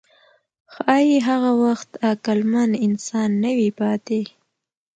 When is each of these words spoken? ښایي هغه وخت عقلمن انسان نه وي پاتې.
ښایي 0.73 1.17
هغه 1.27 1.51
وخت 1.63 1.89
عقلمن 2.09 2.71
انسان 2.87 3.29
نه 3.43 3.51
وي 3.57 3.69
پاتې. 3.79 4.21